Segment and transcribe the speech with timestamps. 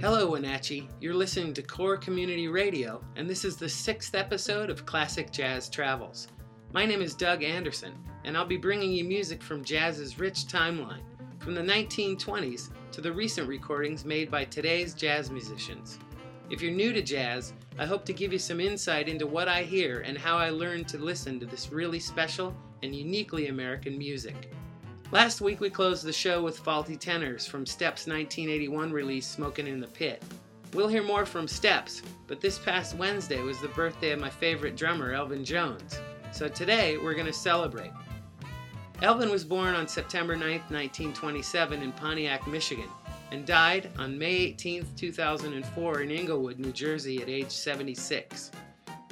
[0.00, 0.88] Hello, Wenatchee.
[1.00, 5.68] You're listening to Core Community Radio, and this is the sixth episode of Classic Jazz
[5.68, 6.28] Travels.
[6.72, 7.94] My name is Doug Anderson,
[8.24, 11.02] and I'll be bringing you music from jazz's rich timeline,
[11.40, 15.98] from the 1920s to the recent recordings made by today's jazz musicians.
[16.48, 19.64] If you're new to jazz, I hope to give you some insight into what I
[19.64, 22.54] hear and how I learned to listen to this really special
[22.84, 24.48] and uniquely American music.
[25.10, 29.80] Last week we closed the show with Faulty Tenors from Steps' 1981 release Smokin' in
[29.80, 30.22] the Pit.
[30.74, 34.76] We'll hear more from Steps, but this past Wednesday was the birthday of my favorite
[34.76, 35.98] drummer, Elvin Jones.
[36.30, 37.90] So today we're going to celebrate.
[39.00, 42.90] Elvin was born on September 9, 1927 in Pontiac, Michigan,
[43.30, 48.50] and died on May 18, 2004 in Englewood, New Jersey at age 76.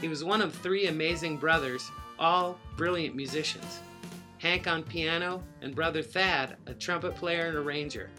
[0.03, 3.81] He was one of three amazing brothers, all brilliant musicians.
[4.47, 8.11] Hank on piano, and brother Thad, a trumpet player and arranger.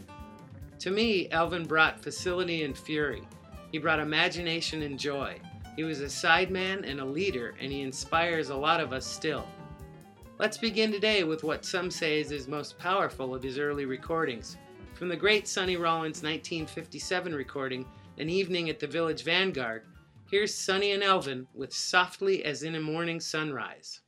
[0.80, 3.26] To me, Elvin brought facility and fury.
[3.72, 5.40] He brought imagination and joy.
[5.78, 9.48] He was a sideman and a leader, and he inspires a lot of us still.
[10.38, 14.58] Let's begin today with what some say is his most powerful of his early recordings.
[14.96, 17.86] From the great Sonny Rollins 1957 recording,
[18.18, 19.84] An Evening at the Village Vanguard,
[20.30, 24.02] here's Sonny and Elvin with Softly as in a Morning Sunrise.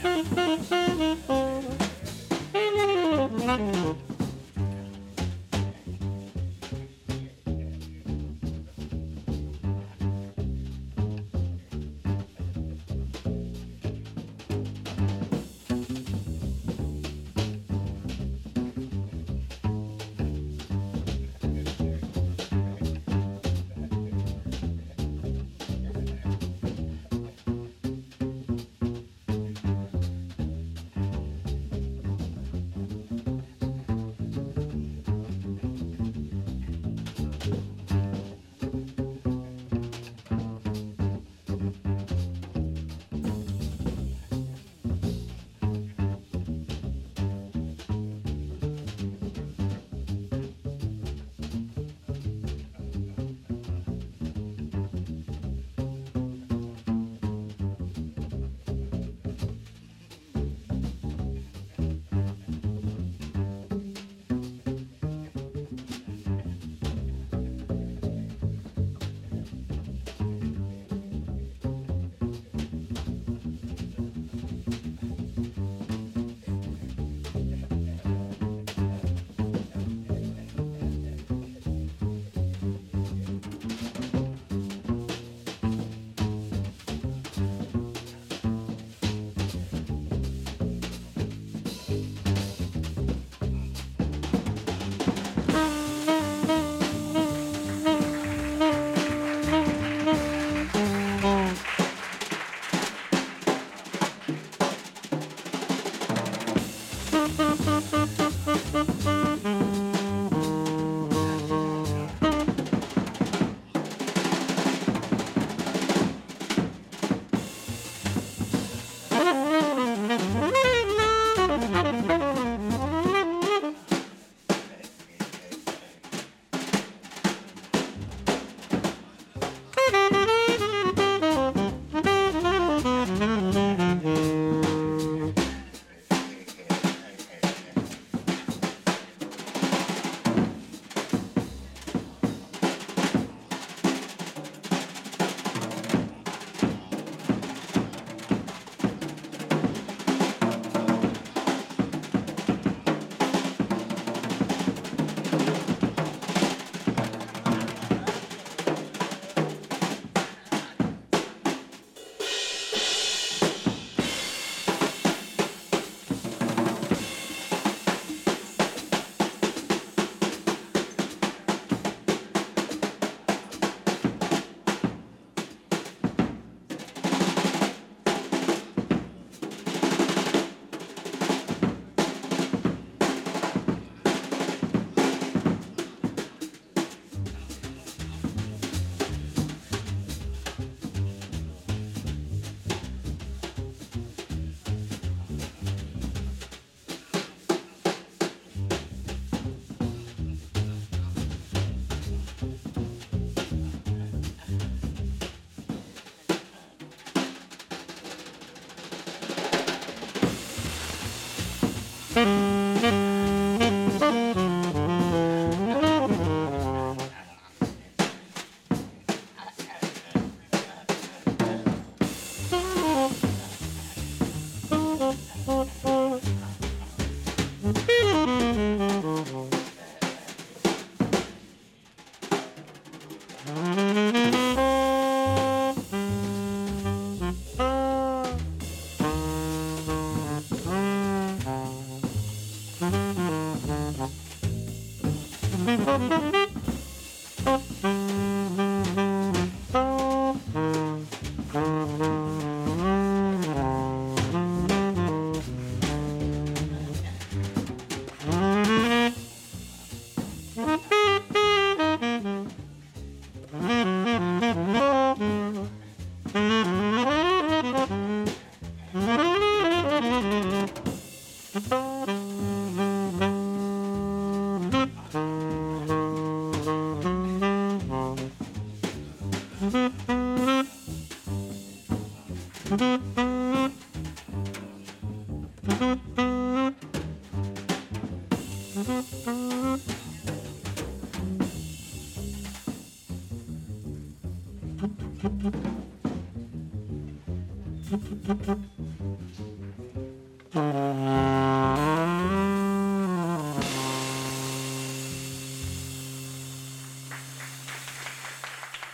[0.00, 0.77] Thank you.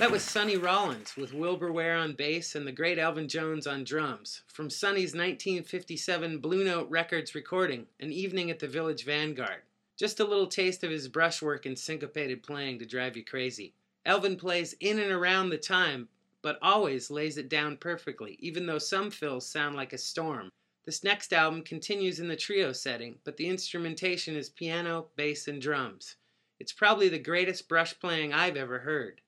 [0.05, 3.85] That was Sonny Rollins with Wilbur Ware on bass and the great Elvin Jones on
[3.85, 9.63] drums from Sonny's 1957 Blue Note Records recording, An Evening at the Village Vanguard.
[9.97, 13.73] Just a little taste of his brushwork and syncopated playing to drive you crazy.
[14.05, 16.07] Elvin plays in and around the time,
[16.43, 20.51] but always lays it down perfectly, even though some fills sound like a storm.
[20.85, 25.63] This next album continues in the trio setting, but the instrumentation is piano, bass, and
[25.63, 26.17] drums.
[26.61, 29.23] It's probably the greatest brush playing I've ever heard.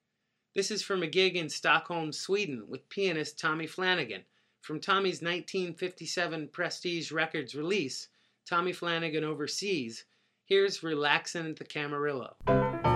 [0.56, 4.22] This is from a gig in Stockholm, Sweden, with pianist Tommy Flanagan.
[4.62, 8.08] From Tommy's 1957 Prestige Records release,
[8.48, 10.06] Tommy Flanagan Overseas,
[10.46, 12.95] here's Relaxin' at the Camarillo.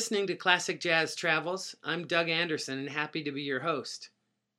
[0.00, 1.76] Listening to Classic Jazz Travels.
[1.84, 4.08] I'm Doug Anderson and happy to be your host.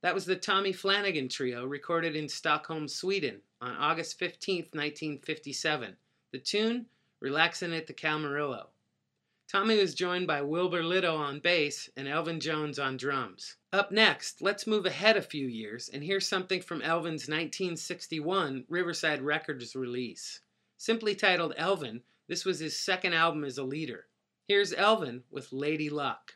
[0.03, 5.97] That was the Tommy Flanagan Trio recorded in Stockholm, Sweden on August 15, 1957.
[6.31, 6.85] The tune,
[7.23, 8.67] Relaxin' at the Camarillo.
[9.51, 13.55] Tommy was joined by Wilbur Little on bass and Elvin Jones on drums.
[13.73, 19.23] Up next, let's move ahead a few years and hear something from Elvin's 1961 Riverside
[19.23, 20.41] Records release.
[20.77, 24.05] Simply titled Elvin, this was his second album as a leader.
[24.51, 26.33] Here's Elvin with Lady Luck.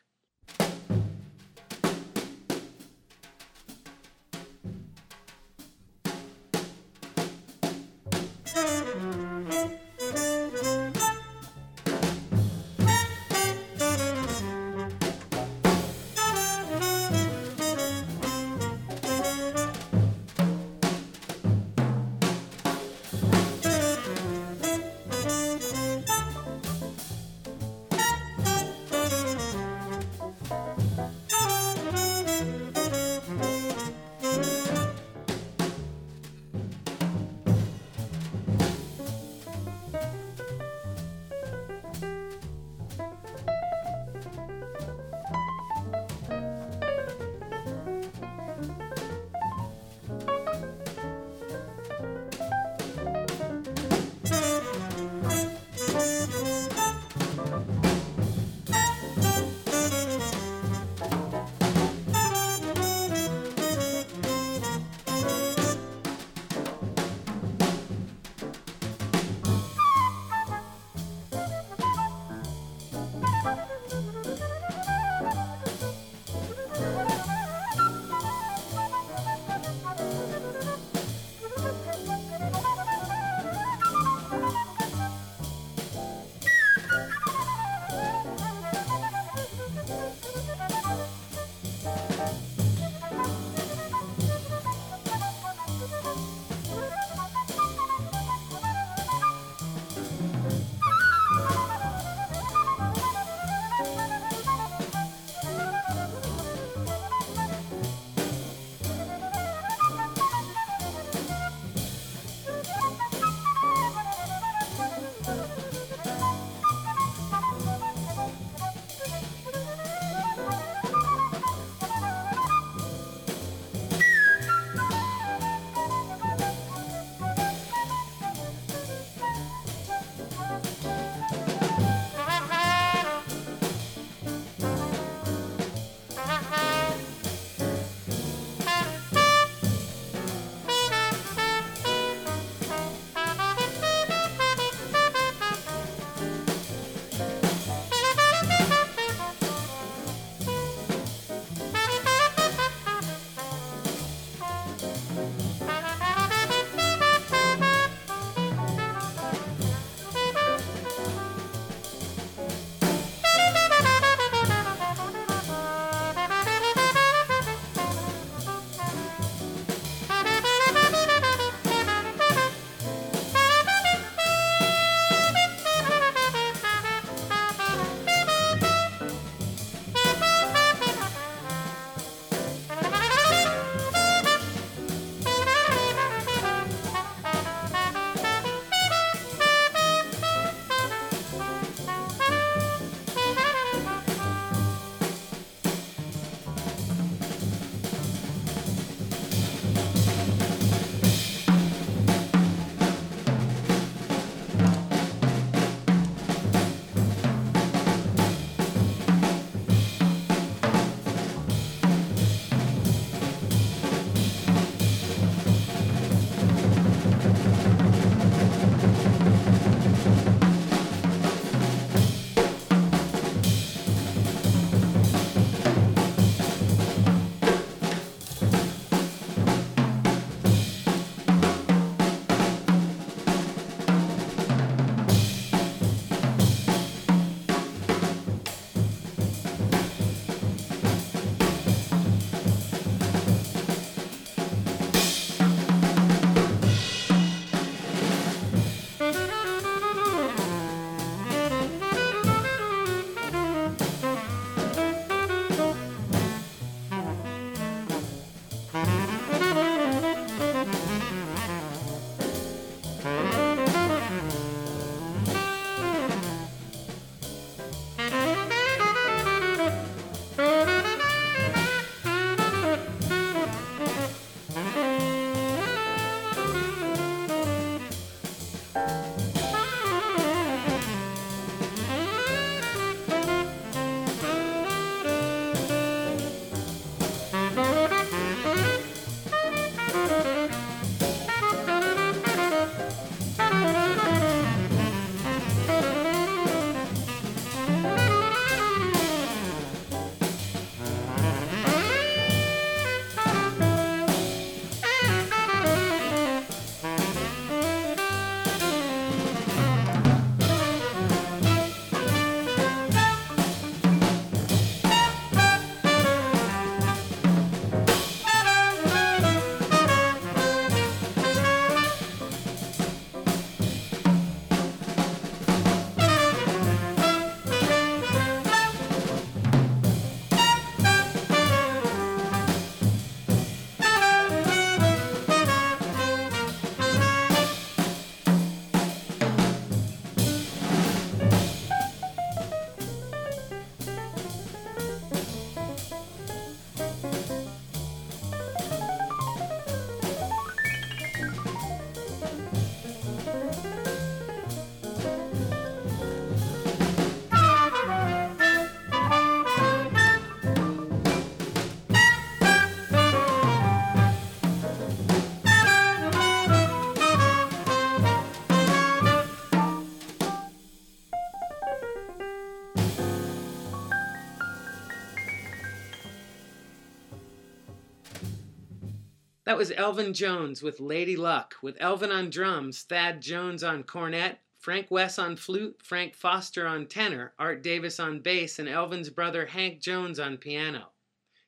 [379.55, 384.39] That was Elvin Jones with Lady Luck, with Elvin on drums, Thad Jones on cornet,
[384.57, 389.45] Frank Wess on flute, Frank Foster on tenor, Art Davis on bass, and Elvin's brother
[389.45, 390.89] Hank Jones on piano.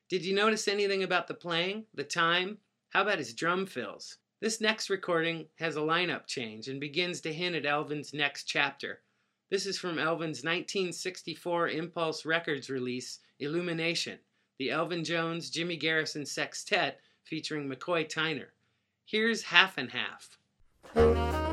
[0.08, 2.56] Did you notice anything about the playing, the time?
[2.88, 4.16] How about his drum fills?
[4.40, 9.02] This next recording has a lineup change and begins to hint at Elvin's next chapter.
[9.50, 14.18] This is from Elvin's 1964 Impulse Records release, Illumination,
[14.58, 18.48] the Elvin Jones Jimmy Garrison Sextet featuring McCoy Tyner.
[19.04, 21.47] Here's Half and Half.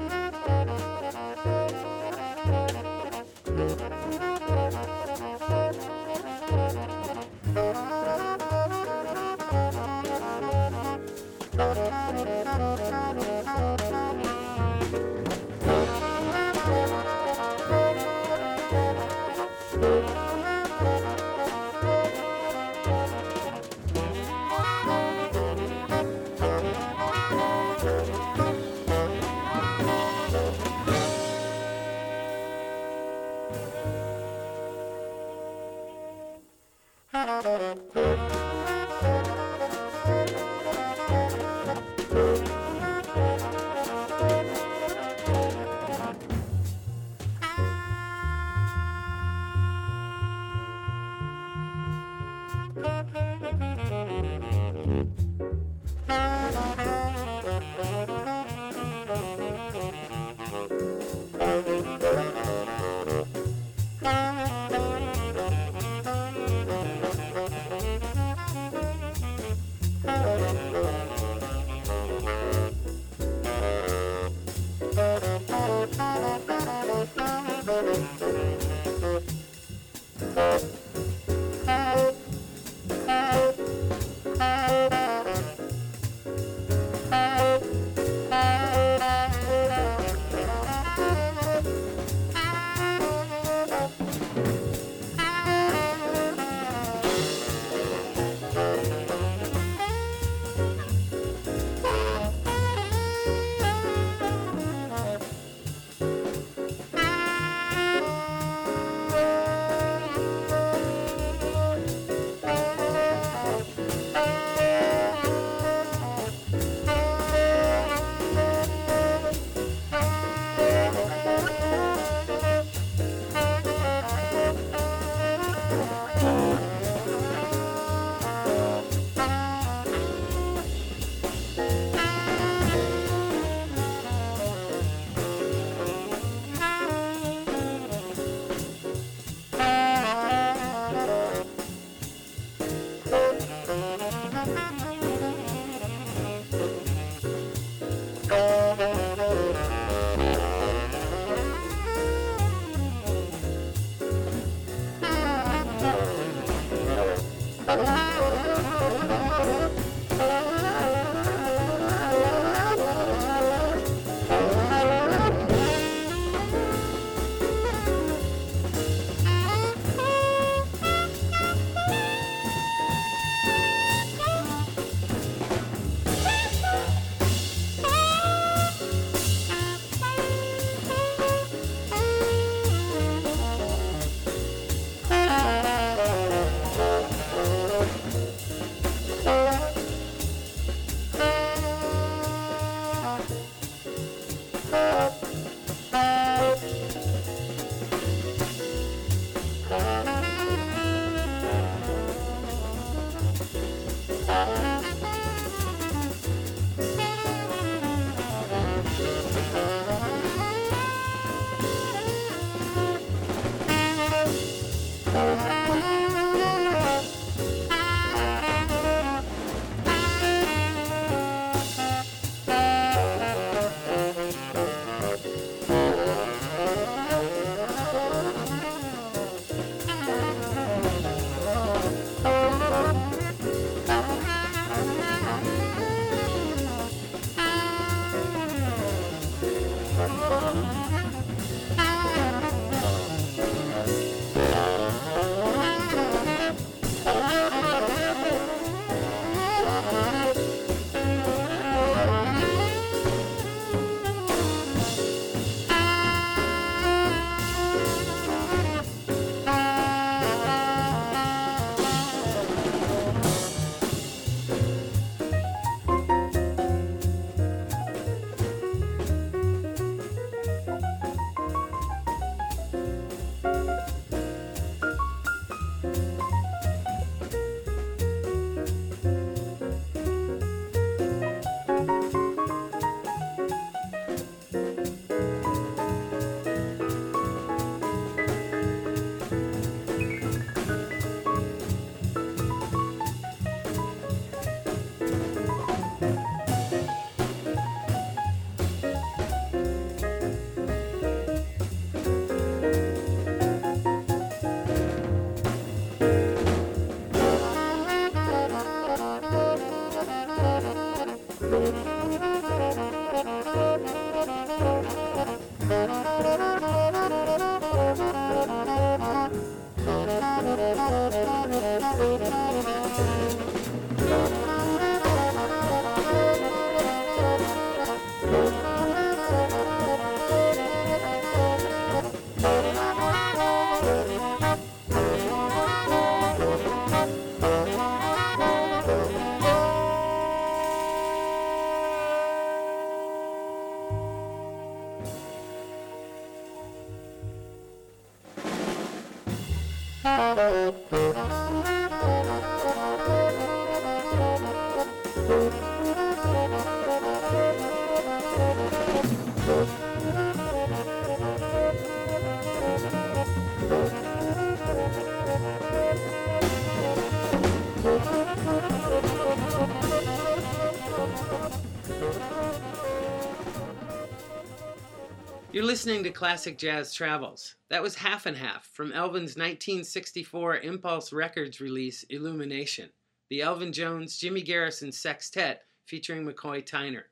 [375.56, 377.56] You're listening to Classic Jazz Travels.
[377.70, 382.90] That was Half and Half from Elvin's 1964 Impulse Records release Illumination,
[383.30, 387.04] the Elvin Jones Jimmy Garrison Sextet featuring McCoy Tyner.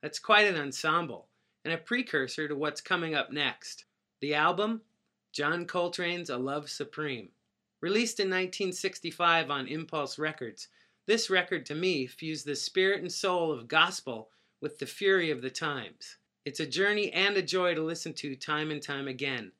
[0.00, 1.26] That's quite an ensemble,
[1.66, 3.84] and a precursor to what's coming up next.
[4.22, 4.80] The album,
[5.34, 7.28] John Coltrane's A Love Supreme.
[7.82, 10.68] Released in 1965 on Impulse Records,
[11.06, 14.30] this record to me fused the spirit and soul of gospel
[14.62, 16.16] with the fury of the times.
[16.44, 19.52] It's a journey and a joy to listen to time and time again.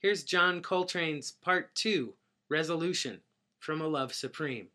[0.00, 2.12] Here's John Coltrane's Part 2
[2.50, 3.22] Resolution
[3.58, 4.68] from A Love Supreme.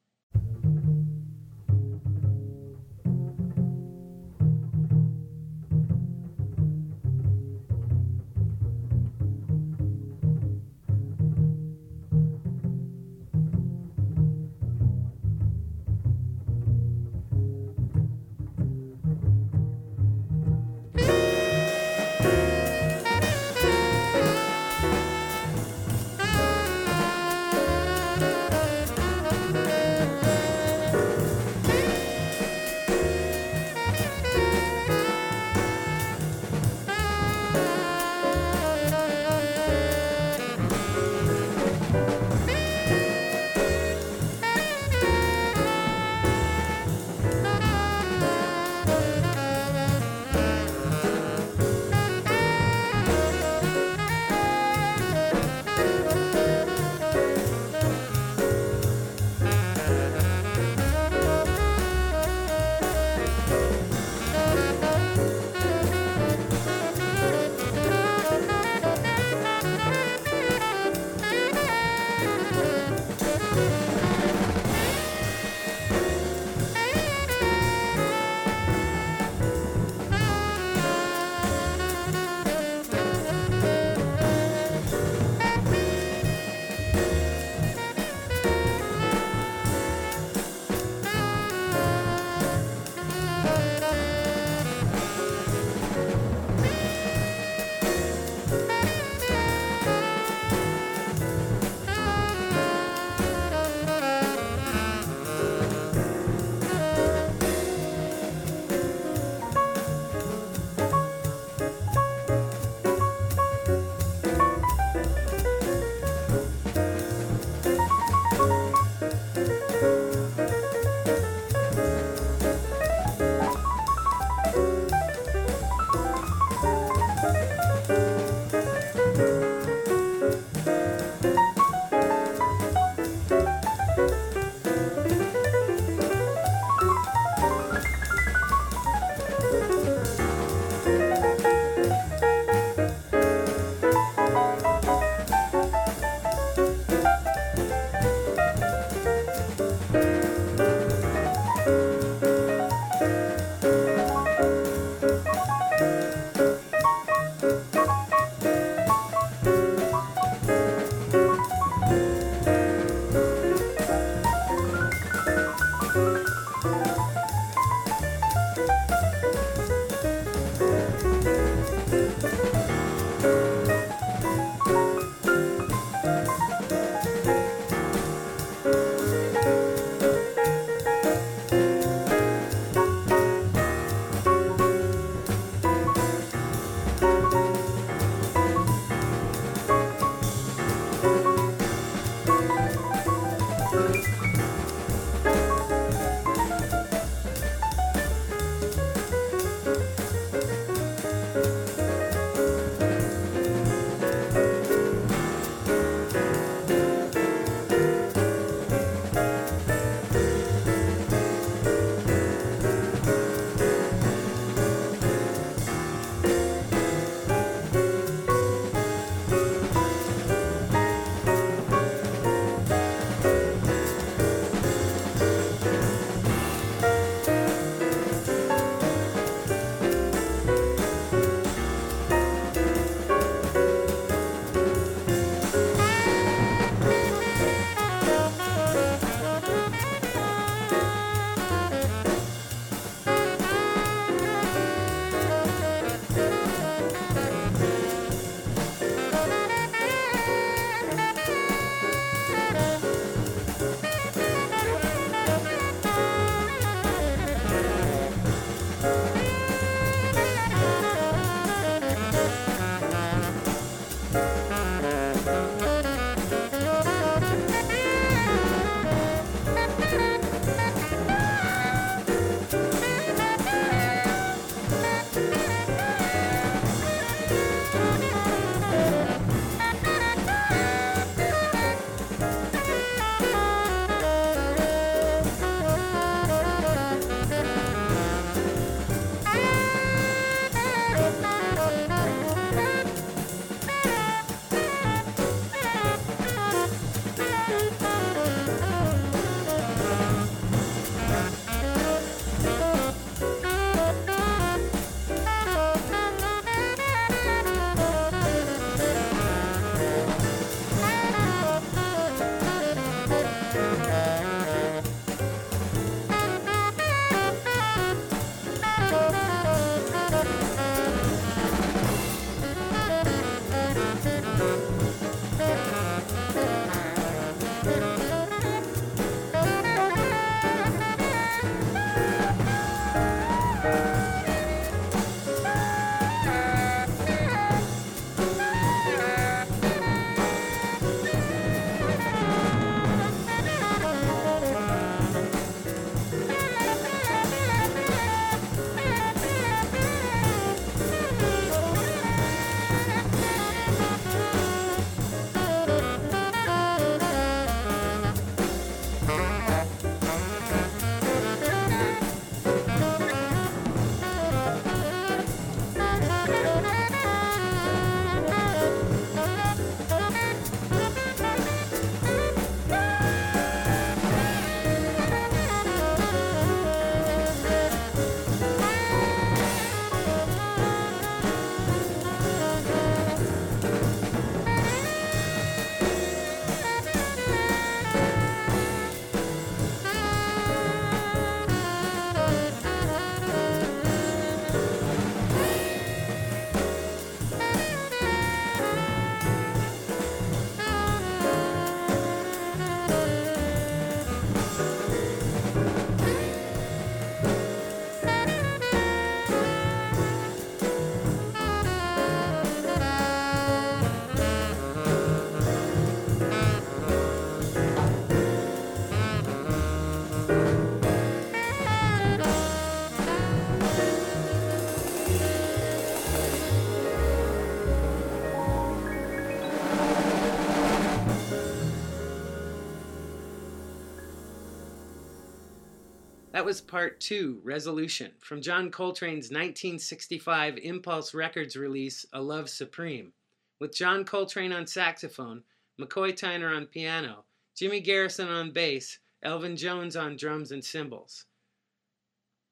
[436.42, 443.14] That was part two, Resolution, from John Coltrane's 1965 Impulse Records release, A Love Supreme,
[443.60, 445.44] with John Coltrane on saxophone,
[445.80, 447.26] McCoy Tyner on piano,
[447.56, 451.26] Jimmy Garrison on bass, Elvin Jones on drums and cymbals.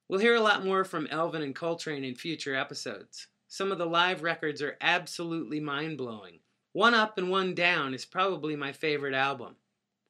[0.08, 3.26] We'll hear a lot more from Elvin and Coltrane in future episodes.
[3.48, 6.42] Some of the live records are absolutely mind blowing.
[6.74, 9.56] One Up and One Down is probably my favorite album.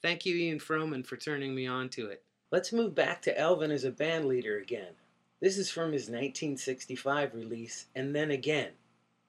[0.01, 2.25] Thank you, Ian Froman, for turning me on to it.
[2.51, 4.93] Let's move back to Elvin as a band leader again.
[5.39, 8.71] This is from his 1965 release, and then again.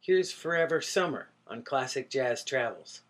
[0.01, 3.03] Here's Forever Summer on Classic Jazz Travels.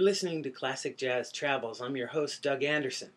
[0.00, 1.82] You're listening to Classic Jazz Travels.
[1.82, 3.10] I'm your host, Doug Anderson.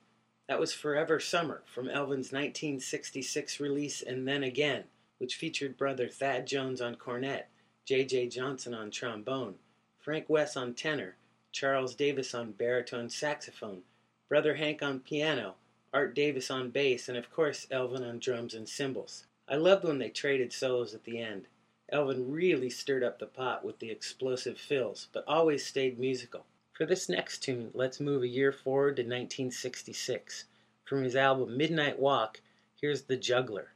[0.49, 4.83] That was Forever Summer from Elvin's 1966 release And Then Again,
[5.17, 7.47] which featured brother Thad Jones on cornet,
[7.85, 8.27] J.J.
[8.27, 9.55] Johnson on trombone,
[9.97, 11.15] Frank Wess on tenor,
[11.53, 13.83] Charles Davis on baritone saxophone,
[14.27, 15.55] brother Hank on piano,
[15.93, 19.23] Art Davis on bass, and of course Elvin on drums and cymbals.
[19.47, 21.47] I loved when they traded solos at the end.
[21.87, 26.45] Elvin really stirred up the pot with the explosive fills, but always stayed musical.
[26.83, 30.47] For this next tune, let's move a year forward to 1966.
[30.83, 32.41] From his album Midnight Walk,
[32.75, 33.69] here's The Juggler.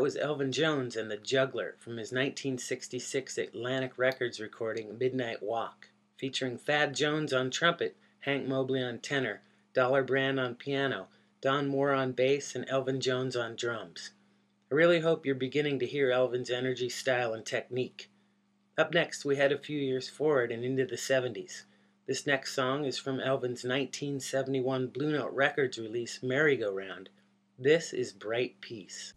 [0.00, 5.88] That was Elvin Jones and the Juggler from his 1966 Atlantic Records recording Midnight Walk,
[6.16, 9.42] featuring Thad Jones on trumpet, Hank Mobley on tenor,
[9.74, 11.08] Dollar Brand on piano,
[11.42, 14.12] Don Moore on bass, and Elvin Jones on drums.
[14.72, 18.08] I really hope you're beginning to hear Elvin's energy, style, and technique.
[18.78, 21.64] Up next, we head a few years forward and into the 70s.
[22.06, 27.10] This next song is from Elvin's 1971 Blue Note Records release, Merry Go Round.
[27.58, 29.12] This is Brite Piece.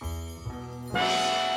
[0.00, 1.47] You're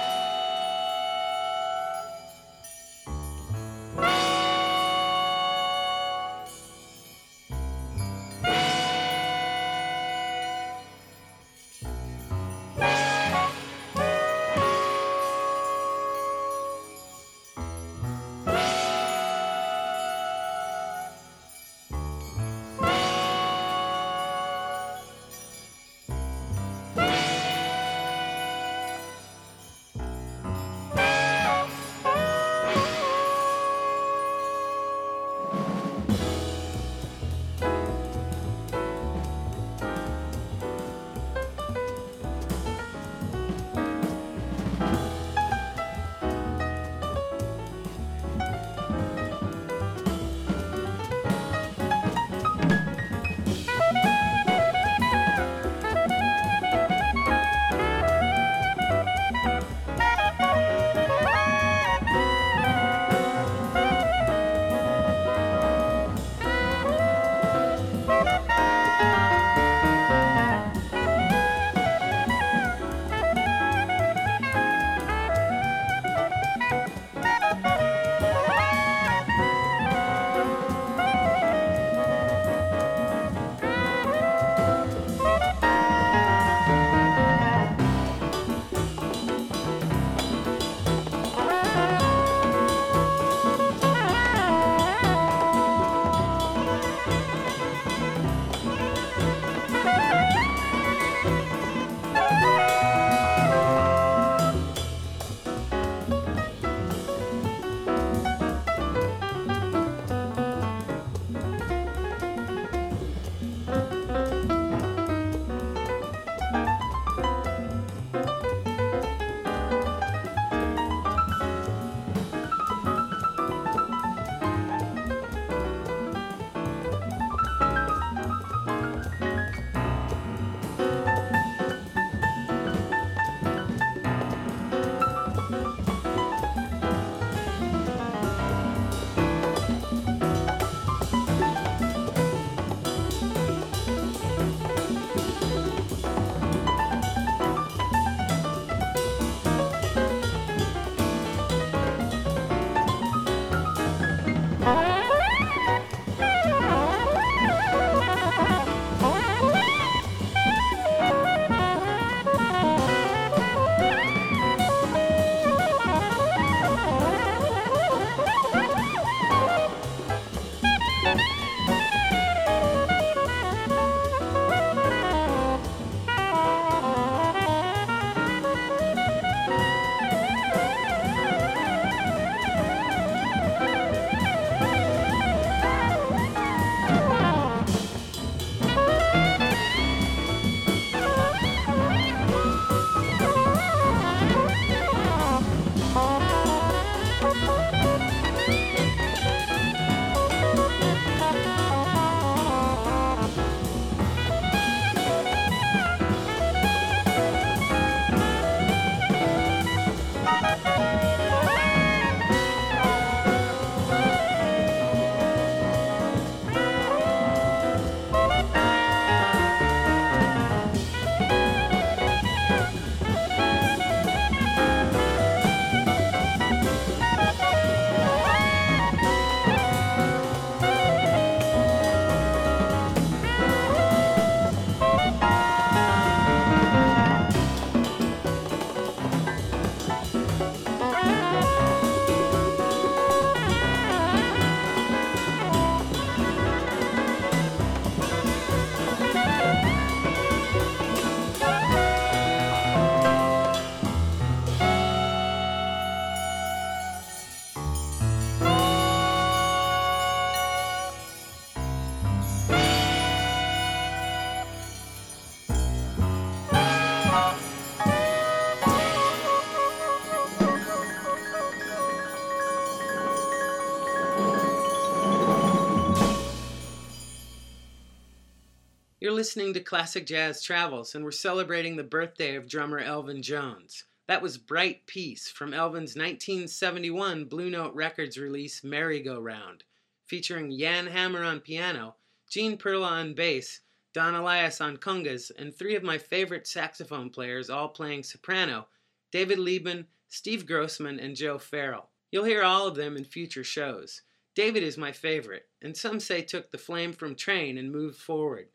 [279.22, 283.84] listening to Classic Jazz Travels, and we're celebrating the birthday of drummer Elvin Jones.
[284.08, 289.64] That was Brite Piece from Elvin's 1971 Blue Note Records release Merry Go Round,
[290.08, 291.98] featuring Jan Hammer on piano,
[292.32, 293.60] Gene Perla on bass,
[293.94, 298.70] Don Alias on congas, and three of my favorite saxophone players all playing soprano
[299.12, 301.92] David Liebman, Steve Grossman, and Joe Farrell.
[302.12, 304.02] You'll hear all of them in future shows.
[304.34, 308.48] David is my favorite, and some say took the flame from Train and moved forward.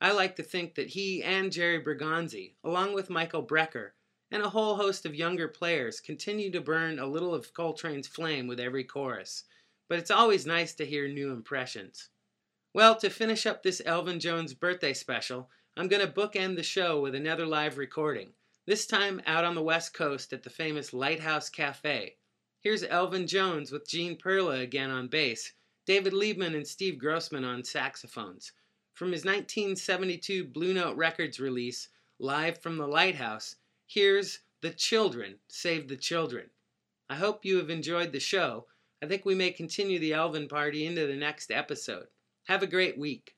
[0.00, 3.92] I like to think that he and Jerry Bergonzi, along with Michael Brecker,
[4.30, 8.46] and a whole host of younger players, continue to burn a little of Coltrane's flame
[8.46, 9.44] with every chorus,
[9.88, 12.10] but it's always nice to hear new impressions.
[12.74, 17.00] Well, to finish up this Elvin Jones birthday special, I'm going to bookend the show
[17.00, 18.34] with another live recording,
[18.66, 22.16] this time out on the West Coast at the famous Lighthouse Cafe.
[22.60, 25.52] Here's Elvin Jones with Gene Perla again on bass,
[25.86, 28.52] David Liebman and Steve Grossman on saxophones.
[28.96, 31.88] From his 1972 Blue Note Records release,
[32.18, 36.48] Live from the Lighthouse, here's The Children Save the Children.
[37.10, 38.64] I hope you have enjoyed the show.
[39.02, 42.06] I think we may continue the Elvin party into the next episode.
[42.44, 43.36] Have a great week.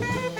[0.00, 0.31] You.